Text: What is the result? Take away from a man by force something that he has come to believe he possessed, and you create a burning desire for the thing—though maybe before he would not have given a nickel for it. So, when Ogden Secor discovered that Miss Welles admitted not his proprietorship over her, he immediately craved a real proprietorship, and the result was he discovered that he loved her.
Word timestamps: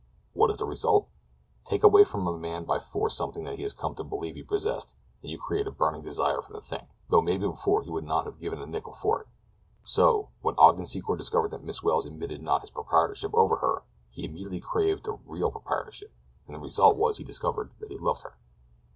What 0.33 0.49
is 0.49 0.57
the 0.57 0.65
result? 0.65 1.07
Take 1.63 1.83
away 1.83 2.05
from 2.05 2.25
a 2.25 2.35
man 2.35 2.65
by 2.65 2.79
force 2.79 3.15
something 3.15 3.43
that 3.43 3.57
he 3.57 3.61
has 3.61 3.71
come 3.71 3.93
to 3.93 4.03
believe 4.03 4.33
he 4.33 4.41
possessed, 4.41 4.95
and 5.21 5.29
you 5.29 5.37
create 5.37 5.67
a 5.67 5.71
burning 5.71 6.01
desire 6.01 6.41
for 6.41 6.53
the 6.53 6.59
thing—though 6.59 7.21
maybe 7.21 7.45
before 7.45 7.83
he 7.83 7.91
would 7.91 8.03
not 8.03 8.25
have 8.25 8.39
given 8.39 8.59
a 8.59 8.65
nickel 8.65 8.93
for 8.93 9.21
it. 9.21 9.27
So, 9.83 10.29
when 10.41 10.55
Ogden 10.57 10.85
Secor 10.85 11.19
discovered 11.19 11.51
that 11.51 11.63
Miss 11.63 11.83
Welles 11.83 12.07
admitted 12.07 12.41
not 12.41 12.61
his 12.61 12.71
proprietorship 12.71 13.35
over 13.35 13.57
her, 13.57 13.83
he 14.09 14.25
immediately 14.25 14.59
craved 14.59 15.07
a 15.07 15.19
real 15.27 15.51
proprietorship, 15.51 16.11
and 16.47 16.55
the 16.55 16.59
result 16.59 16.97
was 16.97 17.17
he 17.17 17.23
discovered 17.23 17.69
that 17.79 17.91
he 17.91 17.97
loved 17.99 18.23
her. 18.23 18.35